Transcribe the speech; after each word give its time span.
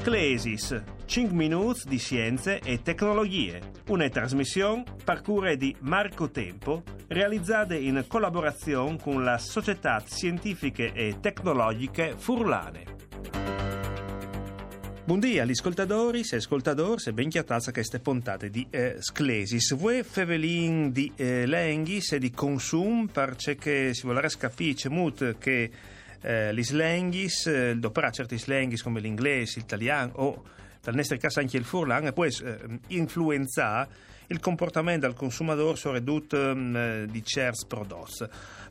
Sclesis, 0.00 0.82
5 1.04 1.36
minuti 1.36 1.82
di 1.86 1.98
scienze 1.98 2.58
e 2.60 2.80
tecnologie, 2.80 3.60
una 3.88 4.08
trasmissione 4.08 4.82
parcure 5.04 5.58
di 5.58 5.76
Marco 5.80 6.30
Tempo, 6.30 6.82
realizzata 7.08 7.74
in 7.74 8.02
collaborazione 8.08 8.96
con 8.98 9.22
la 9.22 9.36
Società 9.36 10.02
Scientifiche 10.06 10.94
e 10.94 11.18
Tecnologiche 11.20 12.14
Furlane. 12.16 12.84
Buongiorno 15.04 15.42
agli 15.42 15.50
ascoltatori 15.50 16.22
e 16.30 16.36
ascoltatori 16.36 17.02
e 17.04 17.12
ben 17.12 17.28
chiatazza 17.28 17.70
queste 17.70 17.98
puntate 17.98 18.48
di 18.48 18.66
eh, 18.70 18.96
Sclesis. 19.00 19.74
Voi 19.74 20.02
fevelin 20.02 20.92
di 20.92 21.12
eh, 21.14 21.44
lenghis 21.44 22.12
e 22.12 22.18
di 22.18 22.30
consum 22.30 23.06
perché 23.06 23.92
si 23.92 24.02
vuole 24.04 24.26
capire 24.38 24.88
molto 24.88 25.34
che 25.36 25.70
eh, 26.22 26.54
gli 26.54 26.62
slenghis, 26.62 27.46
eh, 27.46 27.76
dopo 27.76 28.00
certi 28.10 28.38
slenghis 28.38 28.82
come 28.82 29.00
l'inglese, 29.00 29.60
l'italiano 29.60 30.12
o 30.16 30.42
dal 30.82 30.94
nostro 30.94 31.18
caso 31.18 31.40
anche 31.40 31.56
il 31.56 31.64
furlan 31.64 32.12
poi 32.12 32.34
eh, 32.42 32.58
influenza 32.88 33.86
il 34.28 34.40
comportamento 34.40 35.06
del 35.06 35.16
consumatore 35.16 35.76
su 35.76 35.90
ridotto 35.90 36.52
eh, 36.52 37.06
di 37.08 37.24
certi 37.24 37.66
prodotti. 37.66 38.24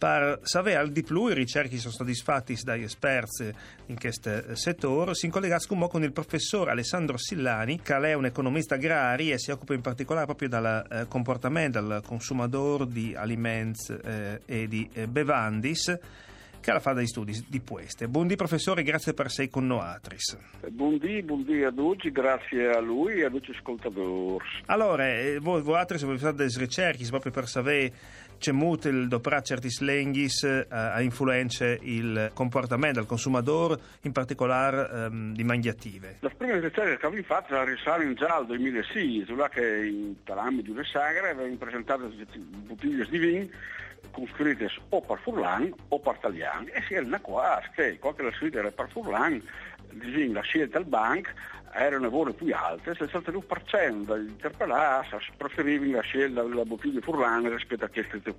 Per 0.00 0.38
sapere 0.44 0.90
di 0.90 1.02
più, 1.02 1.26
i 1.26 1.34
ricerche 1.34 1.76
sono 1.76 1.92
stati 1.92 2.14
fatti 2.14 2.56
dagli 2.62 2.84
esperti 2.84 3.52
in 3.86 3.98
questo 3.98 4.30
eh, 4.30 4.56
settore. 4.56 5.14
Si 5.14 5.28
collega 5.28 5.58
con 5.66 6.02
il 6.02 6.12
professor 6.12 6.70
Alessandro 6.70 7.18
Sillani, 7.18 7.82
che 7.82 7.94
è 7.94 8.14
un 8.14 8.24
economista 8.24 8.76
agrario 8.76 9.34
e 9.34 9.38
si 9.38 9.50
occupa 9.50 9.74
in 9.74 9.82
particolare 9.82 10.24
proprio 10.24 10.48
del 10.48 10.86
eh, 10.88 11.06
comportamento 11.06 11.82
del 11.82 12.00
consumatore 12.02 12.86
di 12.86 13.14
alimenti 13.14 13.94
eh, 14.02 14.40
e 14.46 14.68
di 14.68 14.88
eh, 14.94 15.06
bevandis 15.06 15.98
che 16.60 16.70
alla 16.70 16.80
fa 16.80 16.92
dei 16.92 17.06
studi 17.06 17.44
di 17.48 17.62
queste. 17.66 18.08
Buondì 18.08 18.36
professore, 18.36 18.82
grazie 18.82 19.14
per 19.14 19.30
sei 19.30 19.48
con 19.48 19.66
Noatris. 19.66 20.36
Buondì, 20.68 21.22
buondì 21.22 21.64
a 21.64 21.72
tutti, 21.72 22.10
grazie 22.10 22.70
a 22.70 22.80
lui 22.80 23.20
e 23.20 23.24
a 23.24 23.30
tutti 23.30 23.52
gli 23.52 23.56
ascoltatori. 23.56 24.44
Allora, 24.66 25.08
eh, 25.08 25.38
voi, 25.40 25.62
voi 25.62 25.78
altri 25.78 25.96
avete 26.02 26.18
fatto 26.18 26.36
delle 26.36 26.52
ricerche 26.56 27.04
proprio 27.08 27.32
per 27.32 27.48
sapere 27.48 27.92
c'è 28.40 28.52
il 28.52 29.06
doprà 29.06 29.42
certi 29.42 29.70
slenghis 29.70 30.42
eh, 30.44 30.66
a 30.70 31.00
influenza 31.02 31.66
il 31.66 32.30
comportamento 32.32 32.98
del 32.98 33.06
consumatore, 33.06 33.78
in 34.02 34.12
particolare 34.12 34.88
ehm, 34.90 35.34
di 35.34 35.44
mangiative. 35.44 36.16
La 36.20 36.30
prima 36.30 36.54
ricerca 36.54 36.96
che 36.96 37.06
abbiamo 37.06 37.24
fatto 37.24 37.62
risale 37.64 38.12
già 38.14 38.36
al 38.36 38.46
2006, 38.46 39.24
sulla 39.26 39.50
che 39.50 39.84
in 39.84 40.24
Talami 40.24 40.62
di 40.62 40.74
Sagre 40.90 41.30
avevano 41.30 41.54
presentato 41.56 42.10
bottiglie 42.66 43.06
di 43.10 43.18
vino 43.18 43.48
con 44.10 44.26
scritte 44.34 44.70
o 44.88 45.00
per 45.02 45.18
Furlan 45.18 45.72
o 45.88 46.00
per 46.00 46.16
Talian 46.16 46.68
e 46.72 46.82
si 46.86 46.94
era 46.94 47.20
qua 47.20 47.62
che 47.74 47.98
qualche 47.98 48.22
la 48.22 48.32
scritta 48.32 48.58
era 48.58 48.70
per 48.70 48.88
Furlan 48.88 49.42
la 50.32 50.40
scelta 50.40 50.78
al 50.78 50.86
bank 50.86 51.32
erano 51.72 52.02
lavori 52.02 52.32
più 52.32 52.54
alte, 52.54 52.90
il 52.90 52.96
61% 53.00 54.04
degli 54.04 54.28
interpellati 54.28 55.16
preferivano 55.36 55.92
la 55.92 56.00
scelta 56.02 56.42
della 56.42 56.64
bottiglia 56.64 57.00
Furlan 57.00 57.48
rispetto 57.50 57.84
a 57.84 57.88
quelle 57.88 58.08
scritte 58.08 58.34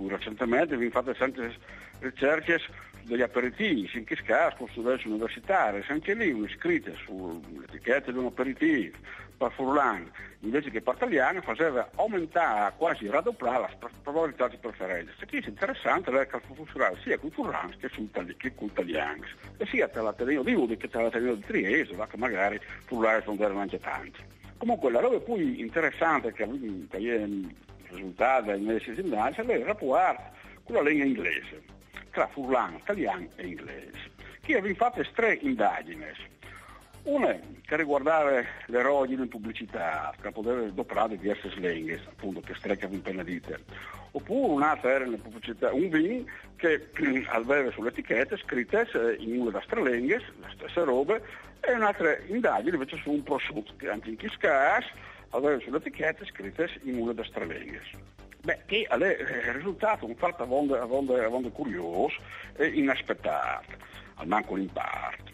Più 0.00 0.08
recentemente 0.08 0.72
abbiamo 0.72 0.92
fatto 0.92 1.12
sempre 1.12 1.54
ricerche 1.98 2.58
degli 3.02 3.20
aperitivi, 3.20 3.90
in 3.92 4.04
che 4.04 4.16
caso 4.16 4.56
con 4.56 4.68
studenti 4.68 5.08
universitari, 5.08 5.84
anche 5.88 6.14
lì 6.14 6.34
scritte 6.56 6.94
sull'etichetta 7.04 8.10
di 8.10 8.16
un 8.16 8.24
aperitivo 8.24 8.96
per 9.36 9.52
Furlan 9.52 10.10
invece 10.40 10.70
che 10.70 10.80
per 10.80 10.94
italiano 10.94 11.42
faceva 11.42 11.90
aumentare 11.96 12.72
quasi 12.78 13.08
raddoppiare 13.08 13.76
la 13.78 13.90
probabilità 14.02 14.48
di 14.48 14.56
preferenza. 14.56 15.12
Se 15.18 15.26
è 15.26 15.46
interessante 15.46 16.10
è 16.18 16.26
che 16.26 16.40
funzionare 16.54 16.96
sia 17.02 17.18
con 17.18 17.30
Furlan 17.30 17.74
che, 17.78 18.54
con 18.54 18.68
italiani 18.68 19.24
e 19.58 19.66
sia 19.66 19.86
tra 19.88 20.00
l'Ateneo 20.00 20.42
di 20.42 20.54
Udi 20.54 20.78
che 20.78 20.88
tra 20.88 21.02
l'Ateneo 21.02 21.34
di 21.34 21.44
Trieste, 21.44 21.94
che 21.94 22.16
magari 22.16 22.58
Furlan 22.86 23.22
erano 23.38 23.60
anche 23.60 23.78
tanti. 23.78 24.18
Comunque 24.56 24.90
la 24.90 25.00
roba 25.00 25.20
più 25.20 25.36
interessante 25.36 26.32
che, 26.32 26.48
che 26.88 27.68
è 27.90 27.94
risultata 27.94 28.54
in 28.54 28.64
queste 28.64 29.00
indagini 29.00 29.48
è 29.48 29.56
il 29.56 29.64
rapporto 29.64 30.22
con 30.64 30.74
la 30.76 30.82
lingua 30.82 31.06
inglese 31.06 31.78
tra 32.10 32.26
furlano, 32.28 32.78
italiano 32.78 33.28
e 33.36 33.46
inglese, 33.46 34.10
che 34.42 34.56
aveva 34.56 34.74
fatto 34.74 35.04
tre 35.14 35.38
indagini. 35.40 36.04
Una 37.02 37.38
che 37.64 37.76
riguardava 37.76 38.42
l'eroe 38.66 39.08
in 39.08 39.28
pubblicità, 39.28 40.12
che 40.20 40.30
poteva 40.30 40.60
doprare 40.60 41.16
diverse 41.16 41.48
slenghe, 41.50 42.00
appunto, 42.06 42.40
che 42.40 42.54
streccano 42.54 42.92
in 42.92 42.98
appena 42.98 43.22
dite. 43.22 43.64
Oppure 44.12 44.52
un'altra 44.52 44.90
era 44.90 45.04
un 45.06 45.88
vin 45.88 46.26
che 46.56 46.88
aveva 47.28 47.70
sulle 47.70 47.88
etichette 47.88 48.36
scritte 48.36 48.86
in 49.18 49.40
una 49.40 49.50
da 49.50 49.62
stralenghe, 49.62 50.20
la 50.40 50.50
stessa 50.52 50.82
roba, 50.82 51.18
e 51.60 51.72
un'altra 51.72 52.18
indagine 52.26 52.72
invece 52.72 52.96
su 52.96 53.12
un 53.12 53.22
prosciutto, 53.22 53.72
che 53.78 53.88
anche 53.88 54.10
in 54.10 54.16
Kiskas 54.16 54.84
aveva 55.30 55.58
sulle 55.60 55.78
etichette 55.78 56.24
scritte 56.26 56.68
in 56.82 56.96
una 56.96 57.12
da 57.12 57.24
stralenghe. 57.24 57.80
Beh, 58.42 58.62
che 58.66 58.86
è 58.88 59.52
risultato 59.52 60.06
un 60.06 60.16
fatto 60.16 60.42
avonde, 60.42 61.50
curioso 61.50 62.16
e 62.56 62.66
inaspettato, 62.68 63.72
al 64.14 64.26
manco 64.26 64.56
in 64.56 64.70
parte. 64.72 65.30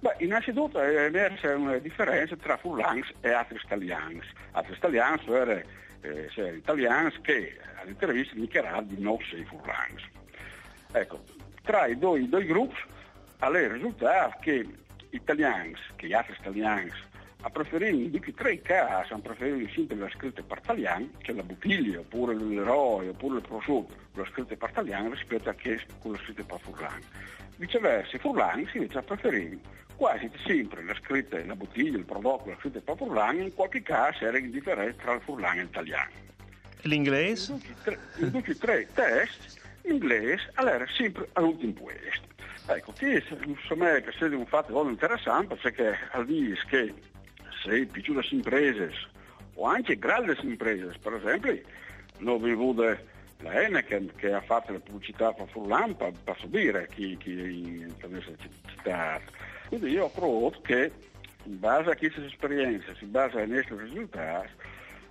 Beh, 0.00 0.16
innanzitutto 0.18 0.78
è 0.78 1.06
emersa 1.06 1.56
una 1.56 1.78
differenza 1.78 2.36
tra 2.36 2.58
furlans 2.58 3.10
e 3.20 3.30
altri 3.30 3.58
italiani. 3.64 4.20
Altri 4.52 4.74
italiani 4.74 5.20
sono 5.24 5.62
eh, 6.02 6.56
italiani 6.56 7.10
che 7.22 7.58
all'intervista 7.80 8.34
dichiaravano 8.34 8.86
di 8.86 9.00
non 9.00 9.16
essere 9.20 9.44
furlans. 9.44 10.02
Ecco, 10.92 11.24
tra 11.62 11.86
i 11.86 11.98
due, 11.98 12.28
due 12.28 12.44
gruppi 12.44 12.76
è 13.38 13.68
risultato 13.68 14.36
che 14.40 14.66
italiani, 15.10 15.74
che 15.96 16.06
gli 16.06 16.12
altri 16.12 16.36
italiani 16.38 16.92
a 17.46 17.50
preferire 17.50 17.96
in 17.96 18.10
tutti 18.10 18.34
tre 18.34 18.54
i 18.54 18.60
casi, 18.60 19.12
hanno 19.12 19.22
preferito 19.22 19.72
sempre 19.72 19.96
la 19.96 20.10
scritta 20.10 20.42
per 20.42 20.58
italiano, 20.64 21.10
che 21.18 21.32
la 21.32 21.44
bottiglia, 21.44 22.00
oppure 22.00 22.34
l'eroe, 22.34 23.08
oppure 23.08 23.36
il 23.36 23.46
prosciutto, 23.46 23.94
la 24.14 24.26
scritta 24.32 24.56
per 24.56 24.70
italiano 24.70 25.10
rispetto 25.10 25.48
a 25.48 25.54
che 25.54 25.80
con 26.00 26.12
la 26.12 26.18
scritta 26.18 26.42
per 26.42 26.58
furlano. 26.58 27.04
Viceversa, 27.54 28.16
i 28.16 28.18
furlani 28.18 28.66
si 28.66 28.78
invece 28.78 28.98
a 28.98 29.02
preferire 29.02 29.58
quasi 29.94 30.28
sempre 30.44 30.82
la 30.82 30.94
scritta, 30.94 31.42
la 31.44 31.54
bottiglia, 31.54 31.96
il 31.96 32.04
prodotto, 32.04 32.50
la 32.50 32.56
scritta 32.58 32.80
per 32.80 32.96
furlano, 32.96 33.38
in 33.38 33.54
qualche 33.54 33.82
caso 33.82 34.24
era 34.24 34.38
indifferente 34.38 35.00
tra 35.00 35.14
il 35.14 35.20
furlano 35.20 35.60
e 35.60 35.62
l'italiano. 35.62 36.10
L'inglese? 36.80 37.60
In 38.18 38.32
tutti 38.32 38.50
e 38.50 38.56
tre 38.56 38.80
i 38.80 38.86
test, 38.92 39.60
l'inglese 39.82 40.50
era 40.56 40.84
sempre 40.96 41.28
all'ultimo 41.34 41.74
posto. 41.74 42.34
Ecco, 42.68 42.92
qui 42.98 43.22
insomma 43.44 44.00
che 44.00 44.10
sia 44.18 44.26
un 44.26 44.46
fatto 44.46 44.72
molto 44.72 44.90
interessante 44.90 45.54
perché 45.54 45.96
al 46.10 46.26
dire 46.26 46.58
che 46.68 46.92
se 47.66 47.86
piccole 47.86 48.24
imprese 48.30 48.92
o 49.54 49.66
anche 49.66 49.98
grandi 49.98 50.36
imprese, 50.42 50.92
per 51.02 51.14
esempio, 51.14 51.60
non 52.18 52.40
vi 52.40 52.54
vuole 52.54 53.14
la 53.40 53.52
Heineken 53.52 54.12
che 54.16 54.32
ha 54.32 54.40
fatto 54.40 54.72
la 54.72 54.78
pubblicità 54.78 55.32
per 55.32 55.48
Furlan 55.48 55.96
per, 55.96 56.14
subire 56.38 56.88
chi, 56.94 57.16
chi 57.16 57.84
questa 58.00 58.32
città. 58.68 59.20
Quindi 59.68 59.90
io 59.90 60.08
provato 60.08 60.60
che 60.62 60.92
in 61.44 61.58
base 61.58 61.90
a 61.90 61.96
queste 61.96 62.24
esperienze, 62.24 62.94
in 63.00 63.10
base 63.10 63.40
ai 63.40 63.48
nostri 63.48 63.76
risultati, 63.78 64.50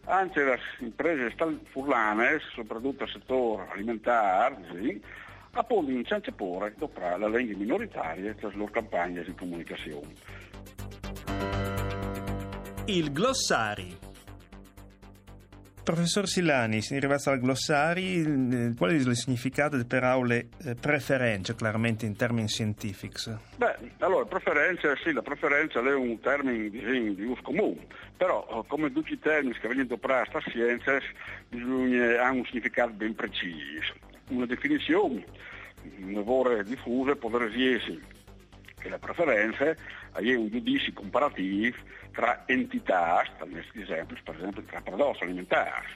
anche 0.06 0.44
le 0.44 0.60
imprese 0.80 1.34
furlane, 1.72 2.40
soprattutto 2.54 3.04
nel 3.04 3.14
settore 3.14 3.68
alimentare, 3.72 4.58
sì, 4.72 5.02
appunto 5.52 5.92
in 5.92 6.06
Cianciapore 6.06 6.74
dopo 6.78 7.00
la 7.00 7.28
lingua 7.28 7.58
minoritaria 7.58 8.32
e 8.32 8.36
le 8.40 8.52
loro 8.54 8.72
campagne 8.72 9.24
di 9.24 9.34
comunicazione. 9.34 10.14
Il 12.88 13.12
glossari. 13.12 13.98
Professor 15.84 16.28
Silani, 16.28 16.84
si 16.84 17.00
rivesta 17.00 17.32
al 17.32 17.40
glossari, 17.40 18.22
eh, 18.22 18.74
qual 18.78 18.92
è 18.92 18.94
il 18.94 19.16
significato 19.16 19.84
per 19.88 20.04
aule 20.04 20.50
eh, 20.64 20.76
preferenze, 20.76 21.56
chiaramente 21.56 22.06
in 22.06 22.16
termini 22.16 22.48
scientifici? 22.48 23.32
Beh, 23.56 23.76
allora, 23.98 24.26
preferenza, 24.26 24.96
sì, 24.98 25.14
la 25.14 25.24
preferenza 25.24 25.80
è 25.80 25.94
un 25.96 26.20
termine 26.20 26.70
di, 26.70 27.16
di 27.16 27.24
uso 27.24 27.42
comune, 27.42 27.88
però 28.16 28.46
oh, 28.50 28.64
come 28.66 28.92
tutti 28.92 29.14
i 29.14 29.20
termini 29.20 29.56
che 29.56 29.68
vengono 29.68 29.98
per 29.98 30.30
questa 30.30 30.52
scienza, 30.52 31.00
bisogna, 31.50 32.22
hanno 32.22 32.38
un 32.38 32.46
significato 32.46 32.92
ben 32.92 33.16
preciso. 33.16 33.96
Una 34.28 34.46
definizione, 34.46 35.26
un 36.02 36.14
lavoro 36.14 36.62
diffuso, 36.62 37.16
può 37.16 37.36
essere 37.40 38.14
che 38.86 38.90
la 38.92 39.00
preferenza 39.00 39.76
è 40.14 40.36
un 40.36 40.48
giudizio 40.50 40.94
comparativo 40.94 41.76
tra 42.12 42.44
entità, 42.46 43.24
esempio, 43.74 44.16
per 44.24 44.36
esempio 44.36 44.62
tra 44.62 44.82
prodotti 44.82 45.24
alimentari. 45.24 45.88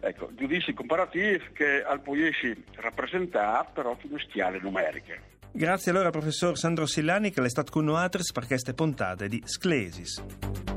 Ecco, 0.00 0.30
giudizi 0.34 0.72
comparativi 0.72 1.42
che 1.52 1.82
al 1.82 2.00
poiesi 2.00 2.64
rappresentare 2.76 3.68
però 3.74 3.94
su 4.00 4.08
bestiale 4.08 4.58
numeriche. 4.62 5.28
Grazie 5.52 5.90
allora 5.90 6.08
professor 6.10 6.56
Sandro 6.56 6.86
Sillani 6.86 7.30
che 7.30 7.42
è 7.42 7.48
stato 7.50 7.70
con 7.70 7.84
noi 7.84 8.08
per 8.08 8.46
queste 8.46 8.72
puntate 8.72 9.28
di 9.28 9.42
Sclesis. 9.44 10.69